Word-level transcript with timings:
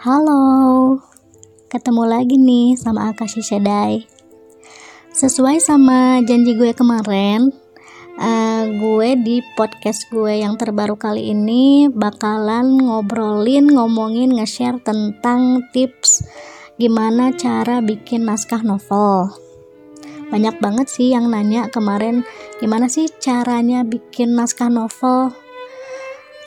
Halo, 0.00 0.96
ketemu 1.68 2.08
lagi 2.08 2.40
nih 2.40 2.72
sama 2.80 3.12
Akashi 3.12 3.44
Shedai. 3.44 4.08
Sesuai 5.12 5.60
sama 5.60 6.24
janji 6.24 6.56
gue 6.56 6.72
kemarin, 6.72 7.52
uh, 8.16 8.64
gue 8.64 9.08
di 9.20 9.44
podcast 9.60 10.08
gue 10.08 10.40
yang 10.40 10.56
terbaru 10.56 10.96
kali 10.96 11.36
ini 11.36 11.92
bakalan 11.92 12.80
ngobrolin, 12.80 13.68
ngomongin, 13.68 14.40
nge-share 14.40 14.80
tentang 14.80 15.68
tips 15.76 16.24
gimana 16.80 17.36
cara 17.36 17.84
bikin 17.84 18.24
naskah 18.24 18.64
novel. 18.64 19.28
Banyak 20.32 20.64
banget 20.64 20.88
sih 20.88 21.12
yang 21.12 21.28
nanya 21.28 21.68
kemarin 21.68 22.24
gimana 22.62 22.88
sih 22.88 23.10
caranya 23.20 23.84
bikin 23.84 24.32
naskah 24.32 24.72
novel. 24.72 25.34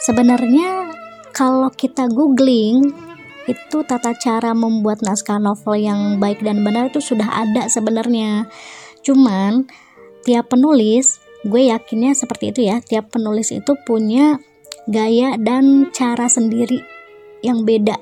Sebenarnya 0.04 0.92
kalau 1.32 1.72
kita 1.72 2.12
googling 2.12 2.92
itu 3.48 3.78
tata 3.84 4.16
cara 4.16 4.56
membuat 4.56 5.04
naskah 5.04 5.40
novel 5.40 5.76
yang 5.80 6.20
baik 6.20 6.44
dan 6.44 6.64
benar 6.64 6.92
itu 6.92 7.00
sudah 7.00 7.28
ada 7.28 7.68
sebenarnya. 7.68 8.48
Cuman 9.04 9.68
tiap 10.24 10.52
penulis 10.52 11.20
gue 11.44 11.72
yakinnya 11.72 12.16
seperti 12.16 12.56
itu 12.56 12.62
ya 12.72 12.80
tiap 12.80 13.12
penulis 13.12 13.52
itu 13.52 13.76
punya 13.84 14.40
gaya 14.88 15.36
dan 15.36 15.92
cara 15.92 16.32
sendiri 16.32 16.80
yang 17.44 17.68
beda 17.68 18.00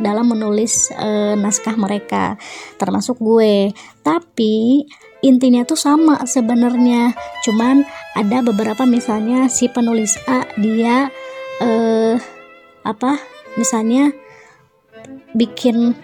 dalam 0.00 0.28
menulis 0.32 0.92
e, 0.92 1.36
naskah 1.36 1.76
mereka 1.76 2.36
termasuk 2.76 3.16
gue. 3.20 3.72
Tapi 4.00 4.84
intinya 5.24 5.62
tuh 5.64 5.78
sama 5.78 6.24
sebenarnya. 6.24 7.16
Cuman 7.44 7.84
ada 8.12 8.44
beberapa 8.44 8.84
misalnya 8.84 9.48
si 9.48 9.72
penulis 9.72 10.20
A 10.28 10.44
dia 10.60 11.08
eh 11.62 12.16
apa 12.84 13.16
misalnya 13.56 14.12
bikin 15.32 15.96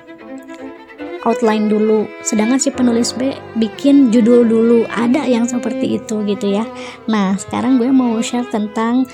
outline 1.26 1.68
dulu. 1.68 2.08
Sedangkan 2.24 2.56
si 2.56 2.72
penulis 2.72 3.12
B 3.12 3.34
bikin 3.58 4.08
judul 4.14 4.46
dulu. 4.46 4.78
Ada 4.88 5.26
yang 5.28 5.44
seperti 5.44 6.00
itu 6.00 6.24
gitu 6.24 6.46
ya. 6.48 6.64
Nah 7.10 7.36
sekarang 7.36 7.76
gue 7.76 7.90
mau 7.90 8.16
share 8.22 8.48
tentang 8.48 9.04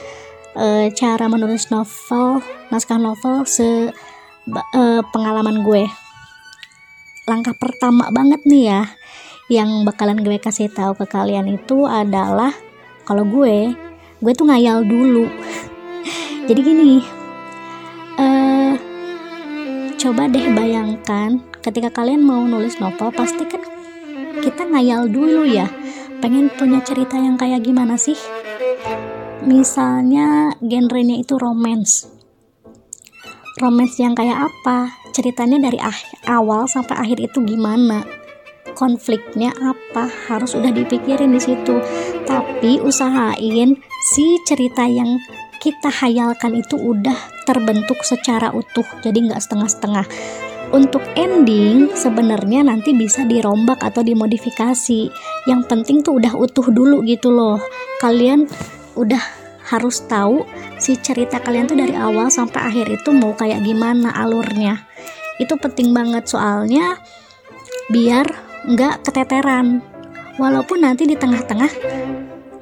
e, 0.55 0.92
cara 0.95 1.27
menulis 1.27 1.73
novel 1.75 2.45
naskah 2.70 3.01
novel 3.01 3.42
se 3.48 3.91
e, 4.47 4.83
pengalaman 5.11 5.64
gue. 5.64 5.89
Langkah 7.25 7.56
pertama 7.56 8.12
banget 8.12 8.45
nih 8.45 8.64
ya 8.69 8.83
yang 9.53 9.84
bakalan 9.84 10.25
gue 10.25 10.41
kasih 10.41 10.73
tahu 10.73 10.97
ke 10.97 11.05
kalian 11.05 11.45
itu 11.53 11.84
adalah 11.84 12.53
kalau 13.05 13.25
gue 13.29 13.77
gue 14.21 14.33
tuh 14.33 14.49
ngayal 14.49 14.85
dulu. 14.85 15.29
Jadi 16.45 16.61
gini 16.61 16.93
coba 20.05 20.29
deh 20.29 20.53
bayangkan 20.53 21.41
ketika 21.65 21.89
kalian 21.89 22.21
mau 22.21 22.45
nulis 22.45 22.77
novel 22.77 23.09
pasti 23.09 23.49
kan 23.49 23.65
kita 24.45 24.69
ngayal 24.69 25.09
dulu 25.09 25.49
ya. 25.49 25.65
Pengen 26.21 26.53
punya 26.53 26.85
cerita 26.85 27.17
yang 27.17 27.41
kayak 27.41 27.65
gimana 27.65 27.97
sih? 27.97 28.17
Misalnya 29.45 30.57
genrenya 30.61 31.21
itu 31.21 31.37
romance. 31.41 32.09
Romance 33.61 33.97
yang 34.01 34.13
kayak 34.13 34.49
apa? 34.49 34.93
Ceritanya 35.13 35.57
dari 35.61 35.81
awal 36.29 36.69
sampai 36.69 36.97
akhir 37.01 37.25
itu 37.25 37.41
gimana 37.45 38.23
konfliknya 38.75 39.55
apa? 39.56 40.11
Harus 40.28 40.58
udah 40.58 40.75
dipikirin 40.75 41.33
di 41.33 41.41
situ. 41.41 41.78
Tapi 42.27 42.83
usahain 42.83 43.78
si 44.14 44.27
cerita 44.44 44.84
yang 44.84 45.17
kita 45.62 45.89
hayalkan 45.89 46.61
itu 46.61 46.77
udah 46.77 47.17
terbentuk 47.48 48.05
secara 48.05 48.52
utuh 48.52 48.84
jadi 49.00 49.17
nggak 49.17 49.41
setengah-setengah. 49.41 50.06
Untuk 50.75 51.00
ending 51.14 51.95
sebenarnya 51.95 52.67
nanti 52.67 52.92
bisa 52.92 53.22
dirombak 53.22 53.80
atau 53.80 54.02
dimodifikasi. 54.02 55.08
Yang 55.46 55.63
penting 55.70 56.02
tuh 56.02 56.18
udah 56.18 56.34
utuh 56.34 56.67
dulu 56.68 57.01
gitu 57.07 57.30
loh. 57.30 57.63
Kalian 58.02 58.51
udah 58.98 59.23
harus 59.64 60.05
tahu 60.05 60.45
si 60.77 61.01
cerita 61.01 61.40
kalian 61.40 61.64
tuh 61.64 61.79
dari 61.80 61.96
awal 61.96 62.29
sampai 62.29 62.61
akhir 62.68 63.01
itu 63.01 63.11
mau 63.17 63.33
kayak 63.33 63.64
gimana 63.64 64.13
alurnya. 64.13 64.84
Itu 65.40 65.57
penting 65.57 65.96
banget 65.96 66.29
soalnya 66.29 67.01
biar 67.89 68.44
nggak 68.64 69.05
keteteran 69.05 69.85
walaupun 70.41 70.83
nanti 70.83 71.05
di 71.05 71.14
tengah-tengah 71.14 71.70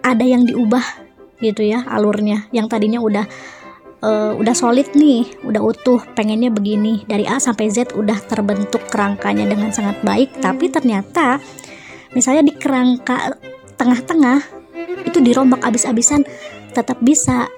ada 0.02 0.24
yang 0.26 0.42
diubah 0.42 0.82
gitu 1.38 1.62
ya 1.62 1.86
alurnya 1.86 2.46
yang 2.50 2.66
tadinya 2.66 2.98
udah 2.98 3.26
uh, 4.02 4.32
udah 4.36 4.52
solid 4.52 4.90
nih, 4.92 5.30
udah 5.46 5.62
utuh, 5.62 6.02
pengennya 6.12 6.50
begini 6.50 7.06
dari 7.06 7.24
A 7.24 7.38
sampai 7.38 7.70
Z 7.70 7.94
udah 7.94 8.18
terbentuk 8.26 8.82
kerangkanya 8.90 9.46
dengan 9.46 9.70
sangat 9.70 10.02
baik, 10.02 10.42
tapi 10.42 10.68
ternyata 10.68 11.38
misalnya 12.12 12.50
di 12.50 12.54
kerangka 12.58 13.38
tengah-tengah 13.78 14.42
itu 15.06 15.18
dirombak 15.22 15.62
abis-abisan 15.62 16.26
tetap 16.74 16.98
bisa. 17.00 17.48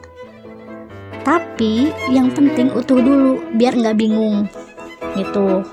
Tapi 1.24 1.88
yang 2.12 2.28
penting 2.36 2.68
utuh 2.76 3.00
dulu 3.00 3.40
biar 3.56 3.80
nggak 3.80 3.96
bingung 3.96 4.44
gitu. 5.16 5.64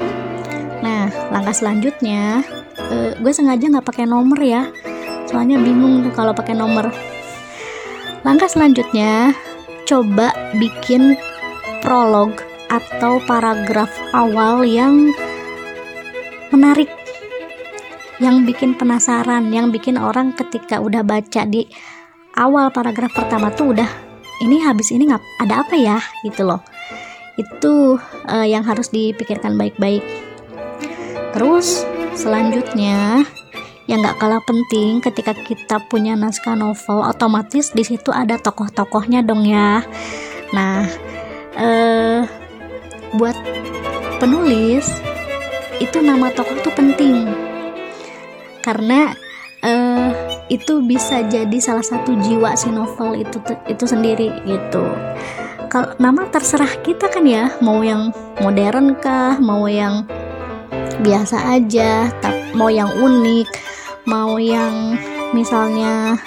Langkah 1.31 1.55
selanjutnya 1.55 2.43
uh, 2.77 3.11
gue 3.15 3.31
sengaja 3.31 3.71
nggak 3.71 3.87
pakai 3.87 4.03
nomor 4.03 4.37
ya, 4.43 4.67
soalnya 5.25 5.55
bingung 5.57 6.03
tuh 6.03 6.11
kalau 6.11 6.35
pakai 6.35 6.53
nomor 6.53 6.91
Langkah 8.21 8.45
selanjutnya, 8.45 9.33
coba 9.89 10.29
bikin 10.53 11.17
prolog 11.81 12.37
atau 12.69 13.17
paragraf 13.25 13.89
awal 14.13 14.61
yang 14.61 15.09
menarik 16.53 16.87
yang 18.21 18.45
bikin 18.45 18.77
penasaran, 18.77 19.49
yang 19.49 19.73
bikin 19.73 19.97
orang 19.97 20.37
ketika 20.37 20.77
udah 20.77 21.01
baca 21.01 21.49
di 21.49 21.65
awal 22.37 22.69
paragraf 22.69 23.09
pertama 23.17 23.49
tuh 23.49 23.73
udah 23.73 23.89
ini 24.45 24.61
habis 24.61 24.93
ini 24.93 25.09
nggak 25.09 25.41
ada 25.41 25.65
apa 25.65 25.73
ya 25.73 25.97
gitu 26.21 26.45
loh. 26.45 26.61
Itu 27.41 27.97
uh, 28.29 28.45
yang 28.45 28.61
harus 28.61 28.93
dipikirkan 28.93 29.57
baik-baik. 29.57 30.05
Terus 31.31 31.87
selanjutnya 32.15 33.23
yang 33.89 33.99
gak 34.05 34.23
kalah 34.23 34.43
penting 34.47 35.03
ketika 35.03 35.35
kita 35.35 35.81
punya 35.91 36.15
naskah 36.15 36.55
novel 36.55 37.03
otomatis 37.03 37.75
di 37.75 37.83
situ 37.83 38.13
ada 38.13 38.39
tokoh-tokohnya 38.39 39.25
dong 39.25 39.43
ya. 39.43 39.83
Nah 40.55 40.87
eh, 41.57 42.23
buat 43.15 43.35
penulis 44.21 44.87
itu 45.81 45.97
nama 45.99 46.31
tokoh 46.31 46.55
itu 46.55 46.71
penting. 46.71 47.27
Karena 48.61 49.11
eh, 49.65 50.09
itu 50.51 50.83
bisa 50.83 51.25
jadi 51.25 51.57
salah 51.57 51.83
satu 51.83 52.15
jiwa 52.21 52.53
si 52.55 52.69
novel 52.69 53.17
itu 53.17 53.41
itu 53.67 53.85
sendiri 53.87 54.29
gitu. 54.45 54.85
Kalau 55.71 55.95
nama 55.99 56.27
terserah 56.27 56.83
kita 56.83 57.07
kan 57.07 57.23
ya 57.23 57.55
mau 57.63 57.79
yang 57.79 58.11
modern 58.43 58.99
kah 58.99 59.39
mau 59.39 59.63
yang 59.71 60.03
biasa 61.01 61.57
aja 61.57 62.13
mau 62.53 62.69
yang 62.69 62.93
unik 62.93 63.49
mau 64.05 64.37
yang 64.37 65.01
misalnya 65.33 66.21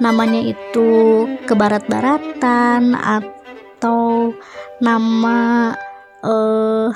namanya 0.00 0.40
itu 0.40 1.28
kebarat-baratan 1.44 2.96
atau 2.96 4.32
nama 4.80 5.76
uh, 6.24 6.88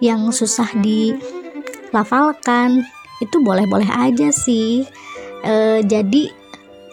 yang 0.00 0.32
susah 0.32 0.72
dilafalkan 0.80 2.80
itu 3.20 3.36
boleh-boleh 3.40 3.88
aja 3.92 4.32
sih. 4.32 4.88
Uh, 5.44 5.84
jadi 5.84 6.32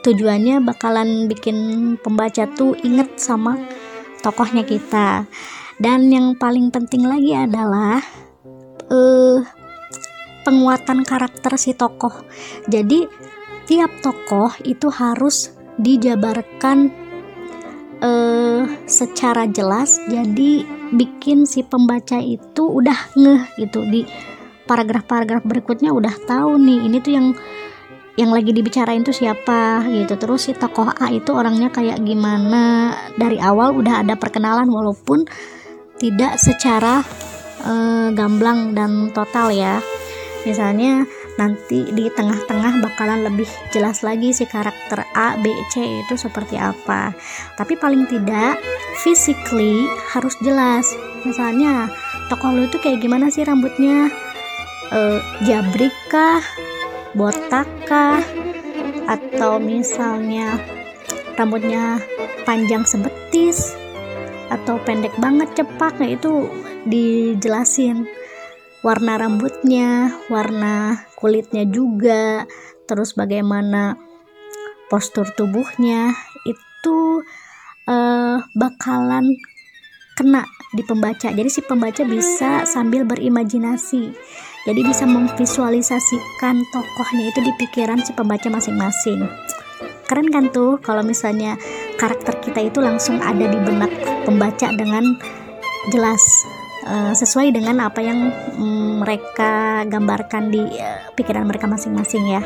tujuannya 0.04 0.60
bakalan 0.64 1.28
bikin 1.32 1.96
pembaca 2.04 2.44
tuh 2.52 2.76
inget 2.84 3.16
sama 3.16 3.56
tokohnya 4.20 4.68
kita. 4.68 5.24
Dan 5.80 6.12
yang 6.12 6.36
paling 6.40 6.72
penting 6.72 7.08
lagi 7.08 7.36
adalah 7.36 8.23
penguatan 10.44 11.08
karakter 11.08 11.56
si 11.58 11.74
tokoh. 11.74 12.14
Jadi 12.68 13.08
tiap 13.66 13.92
tokoh 14.04 14.52
itu 14.68 14.92
harus 14.92 15.56
dijabarkan 15.80 16.92
uh, 18.04 18.64
secara 18.86 19.50
jelas. 19.50 19.98
Jadi 20.12 20.68
bikin 20.94 21.50
si 21.50 21.66
pembaca 21.66 22.22
itu 22.22 22.64
udah 22.70 23.18
ngeh 23.18 23.44
gitu 23.58 23.82
di 23.90 24.06
paragraf-paragraf 24.64 25.44
berikutnya 25.44 25.92
udah 25.92 26.14
tahu 26.24 26.56
nih 26.62 26.80
ini 26.88 26.98
tuh 27.04 27.14
yang 27.14 27.28
yang 28.14 28.30
lagi 28.30 28.54
dibicarain 28.54 29.02
tuh 29.02 29.16
siapa 29.16 29.90
gitu 29.90 30.14
terus 30.22 30.46
si 30.46 30.54
tokoh 30.54 30.86
A 30.86 31.10
itu 31.10 31.34
orangnya 31.34 31.74
kayak 31.74 31.98
gimana 32.06 32.94
dari 33.18 33.42
awal 33.42 33.74
udah 33.74 34.06
ada 34.06 34.14
perkenalan 34.14 34.70
walaupun 34.70 35.26
tidak 35.98 36.38
secara 36.38 37.02
uh, 37.66 38.14
gamblang 38.14 38.78
dan 38.78 39.10
total 39.18 39.50
ya 39.50 39.82
misalnya 40.44 41.08
nanti 41.40 41.90
di 41.90 42.08
tengah-tengah 42.14 42.84
bakalan 42.84 43.26
lebih 43.26 43.50
jelas 43.74 44.06
lagi 44.06 44.32
si 44.36 44.46
karakter 44.46 45.04
A, 45.16 45.40
B, 45.40 45.50
C 45.74 46.04
itu 46.06 46.16
seperti 46.16 46.60
apa. 46.60 47.16
Tapi 47.58 47.74
paling 47.80 48.06
tidak 48.08 48.60
physically 49.02 49.88
harus 50.14 50.36
jelas. 50.46 50.94
Misalnya 51.26 51.90
tokoh 52.30 52.54
lu 52.54 52.68
itu 52.68 52.78
kayak 52.78 53.02
gimana 53.02 53.32
sih 53.34 53.44
rambutnya? 53.48 54.12
E, 54.94 55.00
jabrik 55.48 55.96
kah? 56.12 56.44
Botak 57.18 57.68
kah? 57.90 58.22
Atau 59.10 59.60
misalnya 59.60 60.60
rambutnya 61.36 62.00
panjang 62.46 62.86
sebetis 62.86 63.74
atau 64.54 64.78
pendek 64.86 65.16
banget 65.18 65.50
cepak 65.58 65.98
nah 65.98 66.10
itu 66.14 66.46
dijelasin 66.86 68.06
warna 68.84 69.16
rambutnya, 69.16 70.12
warna 70.28 71.08
kulitnya 71.16 71.64
juga, 71.64 72.44
terus 72.84 73.16
bagaimana 73.16 73.96
postur 74.92 75.26
tubuhnya 75.34 76.12
itu 76.44 77.24
uh, 77.88 78.44
bakalan 78.54 79.24
kena 80.20 80.44
di 80.76 80.84
pembaca. 80.84 81.32
Jadi 81.32 81.50
si 81.50 81.64
pembaca 81.64 82.04
bisa 82.04 82.68
sambil 82.68 83.08
berimajinasi. 83.08 84.14
Jadi 84.64 84.82
bisa 84.84 85.08
memvisualisasikan 85.08 86.56
tokohnya 86.72 87.32
itu 87.32 87.40
di 87.40 87.52
pikiran 87.60 88.04
si 88.04 88.12
pembaca 88.12 88.48
masing-masing. 88.52 89.24
Keren 90.08 90.28
kan 90.30 90.52
tuh 90.52 90.78
kalau 90.84 91.02
misalnya 91.02 91.56
karakter 91.96 92.36
kita 92.44 92.68
itu 92.68 92.84
langsung 92.84 93.24
ada 93.24 93.48
di 93.48 93.60
benak 93.64 93.92
pembaca 94.28 94.68
dengan 94.76 95.16
jelas 95.92 96.22
Eh, 96.84 97.14
sesuai 97.16 97.56
dengan 97.56 97.88
apa 97.88 98.04
yang 98.04 98.28
mm, 98.60 99.08
mereka 99.08 99.88
gambarkan 99.88 100.52
di 100.52 100.60
uh, 100.60 101.00
pikiran 101.16 101.48
mereka 101.48 101.64
masing-masing 101.64 102.28
ya. 102.28 102.44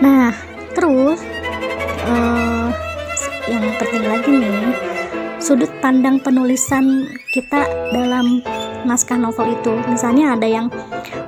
Nah, 0.00 0.32
terus 0.72 1.20
uh, 2.08 2.72
yang 3.44 3.60
penting 3.76 4.08
lagi 4.08 4.30
nih, 4.40 4.72
sudut 5.36 5.68
pandang 5.84 6.16
penulisan 6.24 7.12
kita 7.28 7.68
dalam 7.92 8.40
naskah 8.88 9.20
novel 9.20 9.52
itu. 9.52 9.76
Misalnya 9.92 10.32
ada 10.32 10.48
yang 10.48 10.72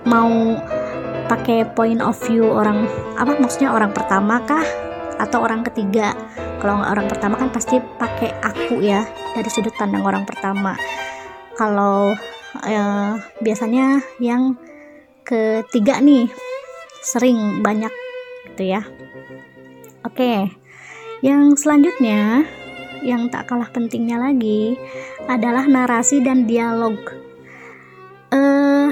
mau 0.08 0.56
pakai 1.28 1.68
point 1.76 2.00
of 2.00 2.16
view 2.24 2.48
orang 2.48 2.88
apa 3.20 3.36
maksudnya 3.36 3.68
orang 3.68 3.92
pertama 3.92 4.40
kah 4.48 4.64
atau 5.20 5.44
orang 5.44 5.60
ketiga 5.60 6.16
kalau 6.64 6.80
orang 6.80 7.04
pertama 7.04 7.36
kan 7.36 7.52
pasti 7.52 7.78
pakai 8.00 8.32
aku 8.40 8.80
ya 8.80 9.04
dari 9.36 9.48
sudut 9.48 9.72
pandang 9.78 10.04
orang 10.04 10.28
pertama 10.28 10.76
kalau 11.58 12.14
eh, 12.64 13.12
biasanya 13.40 14.00
yang 14.18 14.56
ketiga 15.22 16.02
nih 16.02 16.28
sering 17.02 17.60
banyak 17.62 17.92
gitu 18.52 18.76
ya. 18.76 18.82
Oke 20.02 20.62
yang 21.22 21.54
selanjutnya 21.54 22.42
yang 23.02 23.30
tak 23.30 23.46
kalah 23.46 23.70
pentingnya 23.70 24.18
lagi 24.18 24.74
adalah 25.30 25.66
narasi 25.70 26.18
dan 26.18 26.50
dialog. 26.50 26.98
Eh 28.34 28.90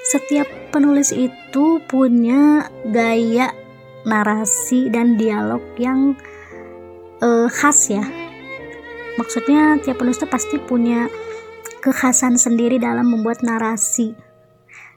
setiap 0.00 0.48
penulis 0.72 1.12
itu 1.12 1.78
punya 1.84 2.66
gaya 2.88 3.52
narasi 4.08 4.88
dan 4.88 5.20
dialog 5.20 5.60
yang 5.76 6.16
uh, 7.20 7.46
khas 7.52 7.92
ya. 7.92 8.04
Maksudnya 9.20 9.76
tiap 9.84 10.00
penulis 10.00 10.16
itu 10.16 10.28
pasti 10.32 10.56
punya 10.56 11.12
kekhasan 11.80 12.36
sendiri 12.36 12.76
dalam 12.76 13.10
membuat 13.10 13.40
narasi. 13.40 14.12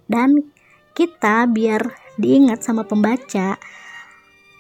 Dan 0.06 0.52
kita 0.94 1.48
biar 1.50 1.96
diingat 2.20 2.62
sama 2.62 2.86
pembaca, 2.86 3.58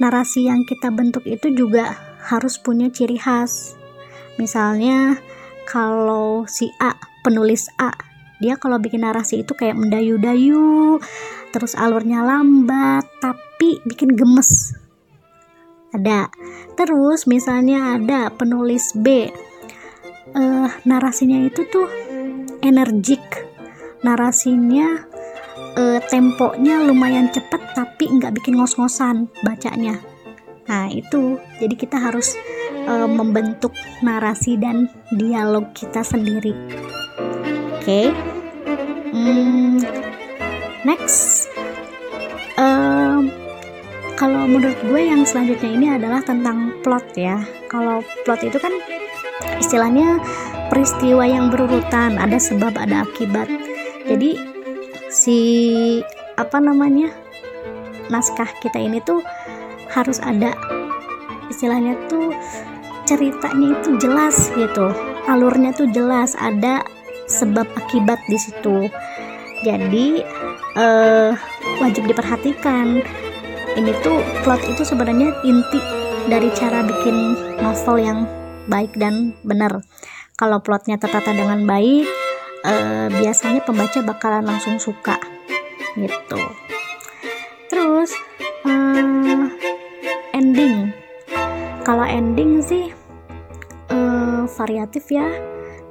narasi 0.01 0.49
yang 0.49 0.65
kita 0.65 0.89
bentuk 0.89 1.27
itu 1.29 1.53
juga 1.53 1.93
harus 2.25 2.57
punya 2.57 2.89
ciri 2.89 3.19
khas. 3.19 3.77
Misalnya 4.41 5.19
kalau 5.69 6.49
si 6.49 6.71
A, 6.81 6.97
penulis 7.21 7.69
A, 7.77 7.93
dia 8.41 8.57
kalau 8.57 8.81
bikin 8.81 9.05
narasi 9.05 9.45
itu 9.45 9.53
kayak 9.53 9.77
mendayu-dayu, 9.77 10.97
terus 11.53 11.77
alurnya 11.77 12.25
lambat, 12.25 13.05
tapi 13.21 13.79
bikin 13.85 14.17
gemes. 14.17 14.73
Ada. 15.93 16.33
Terus 16.73 17.29
misalnya 17.29 17.93
ada 17.95 18.33
penulis 18.33 18.97
B, 18.97 19.29
uh, 20.33 20.69
narasinya 20.89 21.37
itu 21.45 21.63
tuh 21.69 21.85
energik. 22.63 23.21
Narasinya 24.03 25.03
uh, 25.75 25.99
temponya 26.07 26.83
lumayan 26.87 27.29
cepet 27.29 27.61
tapi 27.75 28.07
nggak 28.07 28.39
bikin 28.39 28.57
ngos-ngosan 28.57 29.27
bacanya. 29.43 29.99
Nah 30.67 30.87
itu. 30.89 31.37
Jadi 31.59 31.75
kita 31.75 31.99
harus 31.99 32.39
uh, 32.87 33.07
membentuk 33.07 33.75
narasi 33.99 34.55
dan 34.55 34.87
dialog 35.13 35.71
kita 35.75 36.01
sendiri. 36.01 36.55
Oke. 37.83 37.83
Okay. 37.83 38.07
hmm, 39.11 39.83
next. 40.87 41.51
Um, 42.55 43.27
kalau 44.13 44.45
menurut 44.45 44.77
gue 44.85 45.01
yang 45.03 45.25
selanjutnya 45.27 45.71
ini 45.73 45.87
adalah 45.91 46.23
tentang 46.23 46.79
plot 46.85 47.03
ya. 47.17 47.43
Kalau 47.67 48.05
plot 48.23 48.45
itu 48.45 48.55
kan 48.61 48.71
istilahnya 49.59 50.21
peristiwa 50.73 51.21
yang 51.21 51.53
berurutan 51.53 52.17
ada 52.17 52.41
sebab 52.41 52.73
ada 52.73 53.05
akibat. 53.05 53.45
Jadi 54.09 54.41
si 55.13 55.37
apa 56.33 56.57
namanya 56.57 57.13
naskah 58.09 58.49
kita 58.57 58.81
ini 58.81 58.97
tuh 59.05 59.21
harus 59.93 60.17
ada 60.17 60.57
istilahnya 61.53 61.93
tuh 62.09 62.33
ceritanya 63.05 63.77
itu 63.77 64.01
jelas 64.01 64.49
gitu 64.57 64.89
alurnya 65.29 65.77
tuh 65.77 65.85
jelas 65.93 66.33
ada 66.41 66.81
sebab 67.29 67.69
akibat 67.77 68.17
di 68.25 68.41
situ. 68.41 68.89
Jadi 69.61 70.25
eh, 70.73 71.31
wajib 71.77 72.09
diperhatikan. 72.09 72.97
Ini 73.77 73.93
tuh 74.01 74.25
plot 74.41 74.61
itu 74.69 74.81
sebenarnya 74.81 75.37
inti 75.45 75.81
dari 76.33 76.49
cara 76.57 76.81
bikin 76.81 77.37
novel 77.61 77.97
yang 78.01 78.19
baik 78.69 78.93
dan 78.97 79.37
benar 79.45 79.81
kalau 80.43 80.59
plotnya 80.59 80.99
tertata 80.99 81.31
dengan 81.31 81.63
baik 81.63 82.03
eh, 82.67 83.07
biasanya 83.07 83.63
pembaca 83.63 84.03
bakalan 84.03 84.43
langsung 84.43 84.75
suka 84.75 85.15
gitu. 85.95 86.43
Terus 87.71 88.11
eh, 88.67 89.47
ending. 90.35 90.91
Kalau 91.87 92.03
ending 92.03 92.59
sih 92.59 92.91
eh, 93.87 94.43
variatif 94.51 95.07
ya 95.07 95.31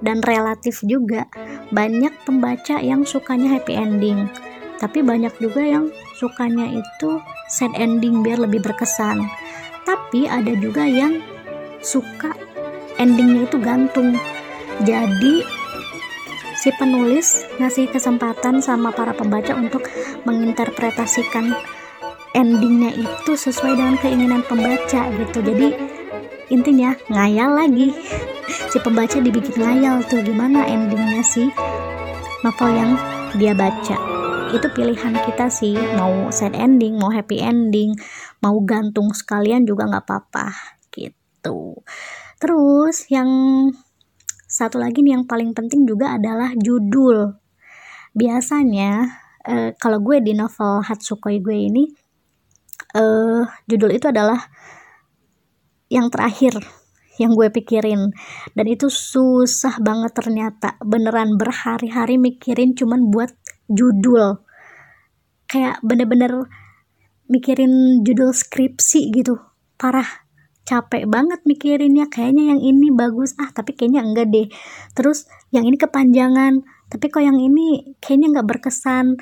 dan 0.04 0.20
relatif 0.20 0.84
juga. 0.84 1.32
Banyak 1.72 2.28
pembaca 2.28 2.76
yang 2.76 3.08
sukanya 3.08 3.56
happy 3.56 3.72
ending 3.72 4.28
tapi 4.76 4.98
banyak 4.98 5.30
juga 5.38 5.62
yang 5.62 5.94
sukanya 6.18 6.66
itu 6.66 7.22
sad 7.46 7.70
ending 7.78 8.20
biar 8.20 8.36
lebih 8.36 8.60
berkesan. 8.60 9.24
Tapi 9.88 10.26
ada 10.26 10.52
juga 10.58 10.84
yang 10.84 11.22
suka 11.80 12.34
endingnya 12.98 13.46
itu 13.46 13.62
gantung 13.62 14.18
jadi 14.80 15.34
si 16.56 16.70
penulis 16.78 17.44
ngasih 17.60 17.92
kesempatan 17.92 18.64
sama 18.64 18.94
para 18.94 19.12
pembaca 19.12 19.52
untuk 19.52 19.84
menginterpretasikan 20.24 21.52
endingnya 22.32 22.96
itu 22.96 23.32
sesuai 23.36 23.76
dengan 23.76 23.96
keinginan 24.00 24.42
pembaca 24.46 25.10
gitu. 25.10 25.38
Jadi 25.44 25.68
intinya 26.48 26.96
ngayal 27.12 27.52
lagi. 27.56 27.92
Si 28.42 28.76
pembaca 28.80 29.16
dibikin 29.20 29.64
ngayal 29.64 30.04
tuh 30.08 30.20
gimana 30.20 30.66
endingnya 30.66 31.24
sih 31.24 31.48
novel 32.44 32.70
yang 32.74 32.92
dia 33.38 33.54
baca. 33.56 33.96
Itu 34.52 34.66
pilihan 34.76 35.14
kita 35.24 35.48
sih 35.48 35.72
mau 35.96 36.28
sad 36.28 36.52
ending 36.52 36.98
mau 37.00 37.08
happy 37.08 37.40
ending 37.40 37.96
mau 38.44 38.60
gantung 38.64 39.12
sekalian 39.14 39.64
juga 39.64 39.88
nggak 39.88 40.04
apa-apa 40.04 40.52
gitu. 40.92 41.80
Terus 42.36 43.08
yang 43.08 43.30
satu 44.52 44.76
lagi 44.76 45.00
nih 45.00 45.16
yang 45.16 45.24
paling 45.24 45.56
penting 45.56 45.88
juga 45.88 46.20
adalah 46.20 46.52
judul. 46.52 47.40
Biasanya 48.12 49.08
eh, 49.48 49.70
kalau 49.80 50.04
gue 50.04 50.20
di 50.20 50.36
novel 50.36 50.84
Hatsukoi 50.84 51.40
gue 51.40 51.56
ini 51.56 51.88
eh, 52.92 53.42
judul 53.64 53.96
itu 53.96 54.12
adalah 54.12 54.36
yang 55.88 56.12
terakhir 56.12 56.60
yang 57.20 57.32
gue 57.32 57.48
pikirin. 57.48 58.12
Dan 58.52 58.66
itu 58.68 58.92
susah 58.92 59.80
banget 59.80 60.12
ternyata. 60.16 60.76
Beneran 60.84 61.36
berhari-hari 61.40 62.16
mikirin 62.20 62.76
cuman 62.76 63.08
buat 63.08 63.32
judul. 63.68 64.44
Kayak 65.48 65.80
bener-bener 65.84 66.48
mikirin 67.28 68.04
judul 68.04 68.32
skripsi 68.32 69.12
gitu. 69.12 69.36
Parah 69.76 70.21
capek 70.62 71.06
banget 71.10 71.42
mikirinnya. 71.44 72.06
Kayaknya 72.08 72.54
yang 72.56 72.60
ini 72.62 72.88
bagus. 72.94 73.34
Ah 73.38 73.50
tapi 73.50 73.74
kayaknya 73.74 74.02
enggak 74.06 74.28
deh. 74.30 74.48
Terus 74.94 75.26
yang 75.50 75.66
ini 75.66 75.76
kepanjangan. 75.78 76.62
Tapi 76.92 77.06
kok 77.08 77.24
yang 77.24 77.38
ini 77.40 77.96
kayaknya 77.98 78.38
nggak 78.38 78.48
berkesan. 78.48 79.16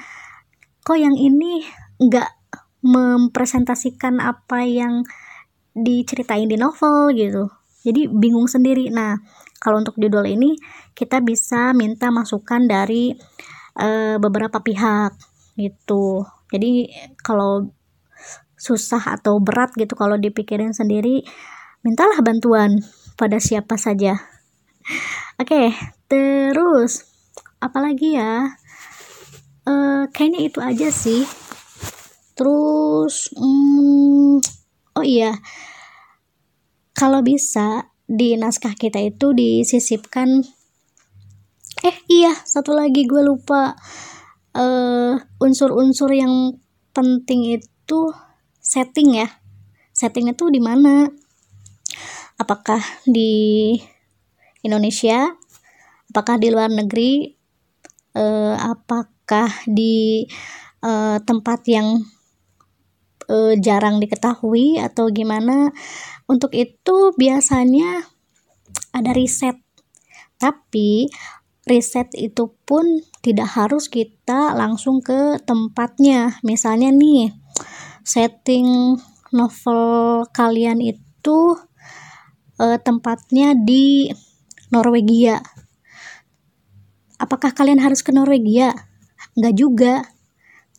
Kok 0.82 0.98
yang 0.98 1.16
ini 1.16 1.64
nggak 2.00 2.30
mempresentasikan 2.80 4.24
apa 4.24 4.64
yang 4.64 5.04
diceritain 5.76 6.48
di 6.48 6.56
novel 6.56 7.12
gitu. 7.14 7.52
Jadi 7.84 8.08
bingung 8.10 8.48
sendiri. 8.48 8.92
Nah 8.92 9.16
kalau 9.60 9.80
untuk 9.80 9.96
judul 10.00 10.24
ini 10.24 10.56
kita 10.96 11.20
bisa 11.20 11.76
minta 11.76 12.08
masukan 12.08 12.64
dari 12.64 13.12
uh, 13.80 14.16
beberapa 14.16 14.60
pihak 14.60 15.16
gitu. 15.56 16.24
Jadi 16.50 16.90
kalau 17.22 17.70
susah 18.60 19.00
atau 19.16 19.40
berat 19.40 19.72
gitu 19.72 19.96
kalau 19.96 20.20
dipikirin 20.20 20.76
sendiri 20.76 21.24
mintalah 21.80 22.20
bantuan 22.20 22.84
pada 23.16 23.40
siapa 23.40 23.80
saja. 23.80 24.20
Oke 25.40 25.48
okay, 25.48 25.66
terus 26.12 27.08
apalagi 27.56 28.20
ya? 28.20 28.60
Uh, 29.64 30.04
kayaknya 30.12 30.40
itu 30.44 30.60
aja 30.60 30.88
sih. 30.92 31.24
Terus 32.36 33.32
hmm, 33.32 34.44
oh 34.96 35.04
iya. 35.04 35.40
Kalau 36.92 37.24
bisa 37.24 37.88
di 38.04 38.36
naskah 38.36 38.76
kita 38.76 39.00
itu 39.00 39.32
disisipkan 39.32 40.44
eh 41.80 41.96
iya 42.12 42.36
satu 42.44 42.76
lagi 42.76 43.08
gue 43.08 43.24
lupa. 43.24 43.72
Uh, 44.50 45.14
unsur-unsur 45.38 46.10
yang 46.10 46.58
penting 46.90 47.54
itu 47.54 48.00
setting 48.70 49.18
ya. 49.18 49.26
Settingnya 49.90 50.38
tuh 50.38 50.54
di 50.54 50.62
mana? 50.62 51.10
Apakah 52.38 52.78
di 53.02 53.74
Indonesia? 54.62 55.26
Apakah 56.14 56.38
di 56.38 56.54
luar 56.54 56.70
negeri? 56.70 57.34
Uh, 58.14 58.54
apakah 58.54 59.50
di 59.66 60.22
uh, 60.86 61.18
tempat 61.22 61.66
yang 61.66 61.98
uh, 63.26 63.54
jarang 63.58 63.98
diketahui 63.98 64.78
atau 64.78 65.10
gimana? 65.10 65.74
Untuk 66.30 66.54
itu 66.54 67.10
biasanya 67.18 68.06
ada 68.94 69.10
riset. 69.10 69.58
Tapi 70.38 71.10
riset 71.66 72.14
itu 72.14 72.54
pun 72.62 72.86
tidak 73.20 73.50
harus 73.58 73.90
kita 73.90 74.54
langsung 74.54 75.02
ke 75.02 75.42
tempatnya. 75.42 76.38
Misalnya 76.46 76.94
nih 76.94 77.34
setting 78.02 78.98
novel 79.30 80.26
kalian 80.34 80.82
itu 80.82 81.38
uh, 82.58 82.78
tempatnya 82.82 83.56
di 83.56 84.10
Norwegia. 84.70 85.42
Apakah 87.20 87.52
kalian 87.52 87.82
harus 87.82 88.00
ke 88.00 88.14
Norwegia? 88.14 88.72
Enggak 89.36 89.54
juga. 89.58 89.94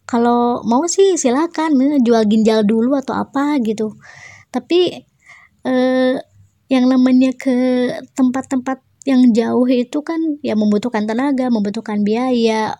Kalau 0.09 0.65
mau 0.67 0.83
sih 0.89 1.15
silakan 1.15 2.01
jual 2.03 2.23
ginjal 2.27 2.67
dulu 2.67 2.97
atau 2.99 3.15
apa 3.15 3.61
gitu. 3.63 3.95
Tapi 4.51 5.05
eh, 5.63 6.15
yang 6.67 6.85
namanya 6.87 7.31
ke 7.35 7.55
tempat-tempat 8.11 8.83
yang 9.07 9.33
jauh 9.33 9.65
itu 9.67 10.03
kan 10.05 10.19
ya 10.45 10.53
membutuhkan 10.53 11.07
tenaga 11.07 11.47
membutuhkan 11.47 12.03
biaya. 12.03 12.75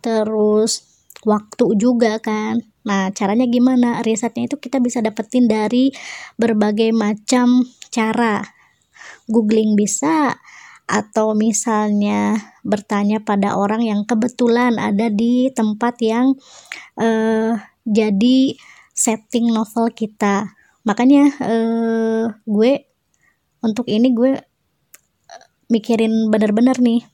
Terus 0.00 0.89
waktu 1.24 1.76
juga 1.76 2.18
kan. 2.20 2.60
Nah 2.86 3.12
caranya 3.12 3.44
gimana? 3.48 4.00
Risetnya 4.00 4.48
itu 4.48 4.56
kita 4.56 4.80
bisa 4.80 5.04
dapetin 5.04 5.46
dari 5.48 5.92
berbagai 6.40 6.92
macam 6.96 7.64
cara. 7.92 8.40
Googling 9.30 9.78
bisa 9.78 10.34
atau 10.90 11.38
misalnya 11.38 12.34
bertanya 12.66 13.22
pada 13.22 13.54
orang 13.54 13.86
yang 13.86 14.02
kebetulan 14.02 14.74
ada 14.74 15.06
di 15.06 15.46
tempat 15.54 15.94
yang 16.02 16.34
uh, 16.98 17.54
jadi 17.86 18.38
setting 18.90 19.54
novel 19.54 19.86
kita. 19.94 20.50
Makanya 20.82 21.30
uh, 21.46 22.24
gue 22.42 22.72
untuk 23.62 23.86
ini 23.86 24.10
gue 24.10 24.32
eh, 24.34 25.44
mikirin 25.70 26.32
bener-bener 26.32 26.80
nih 26.80 27.04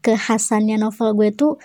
kekhasannya 0.00 0.78
novel 0.80 1.12
gue 1.18 1.30
tuh 1.34 1.58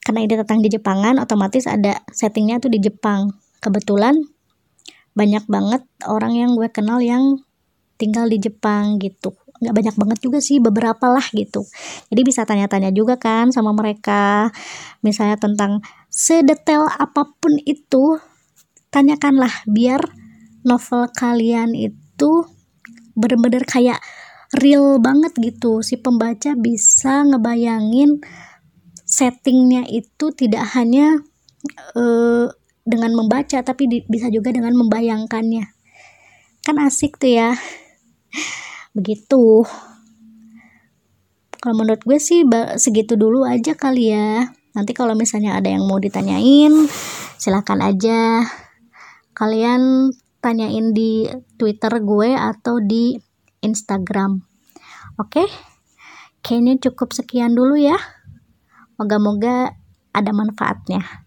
karena 0.00 0.24
ini 0.24 0.34
tentang 0.40 0.64
di 0.64 0.72
Jepangan 0.72 1.20
otomatis 1.20 1.68
ada 1.68 2.00
settingnya 2.08 2.58
tuh 2.58 2.72
di 2.72 2.80
Jepang. 2.80 3.36
Kebetulan 3.60 4.16
banyak 5.12 5.44
banget 5.44 5.82
orang 6.08 6.32
yang 6.32 6.56
gue 6.56 6.68
kenal 6.72 7.04
yang 7.04 7.44
tinggal 8.00 8.24
di 8.24 8.40
Jepang 8.40 8.96
gitu. 8.96 9.36
Nggak 9.60 9.74
banyak 9.76 9.96
banget 10.00 10.18
juga 10.24 10.38
sih 10.40 10.56
beberapa 10.56 11.12
lah 11.12 11.24
gitu. 11.36 11.68
Jadi 12.08 12.20
bisa 12.24 12.48
tanya-tanya 12.48 12.88
juga 12.96 13.20
kan 13.20 13.52
sama 13.52 13.76
mereka. 13.76 14.48
Misalnya 15.04 15.36
tentang 15.36 15.84
sedetail 16.08 16.88
apa 16.88 17.28
pun 17.36 17.60
itu 17.68 18.16
tanyakanlah 18.88 19.52
biar 19.68 20.00
novel 20.64 21.12
kalian 21.12 21.76
itu 21.76 22.48
bener-bener 23.12 23.68
kayak 23.68 24.00
real 24.56 24.96
banget 24.96 25.36
gitu. 25.36 25.84
Si 25.84 26.00
pembaca 26.00 26.56
bisa 26.56 27.28
ngebayangin 27.28 28.24
settingnya 29.10 29.90
itu 29.90 30.30
tidak 30.30 30.70
hanya 30.78 31.18
uh, 31.98 32.46
dengan 32.86 33.12
membaca 33.18 33.58
tapi 33.60 33.90
di, 33.90 33.98
bisa 34.06 34.30
juga 34.30 34.54
dengan 34.54 34.78
membayangkannya. 34.78 35.66
Kan 36.62 36.76
asik 36.78 37.18
tuh 37.18 37.34
ya. 37.34 37.50
Begitu. 38.96 39.66
Kalau 41.60 41.74
menurut 41.76 42.00
gue 42.06 42.16
sih 42.22 42.46
segitu 42.78 43.18
dulu 43.18 43.44
aja 43.44 43.74
kali 43.74 44.14
ya. 44.14 44.48
Nanti 44.72 44.94
kalau 44.94 45.18
misalnya 45.18 45.58
ada 45.58 45.68
yang 45.68 45.84
mau 45.84 45.98
ditanyain 45.98 46.72
silahkan 47.36 47.82
aja. 47.82 48.46
Kalian 49.34 50.14
tanyain 50.40 50.94
di 50.96 51.28
twitter 51.58 52.00
gue 52.00 52.32
atau 52.32 52.80
di 52.80 53.18
instagram. 53.60 54.40
Oke? 55.20 55.44
Kayaknya 56.40 56.88
cukup 56.88 57.12
sekian 57.12 57.52
dulu 57.52 57.76
ya 57.76 58.00
moga-moga 59.00 59.72
ada 60.12 60.30
manfaatnya 60.36 61.24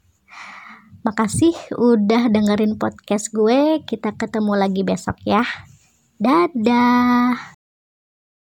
Makasih 1.04 1.52
udah 1.76 2.32
dengerin 2.32 2.80
podcast 2.80 3.36
gue. 3.36 3.84
Kita 3.84 4.16
ketemu 4.16 4.56
lagi 4.56 4.88
besok 4.88 5.20
ya. 5.28 5.44
Dadah. 6.16 7.60